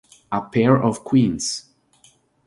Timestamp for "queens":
1.03-1.69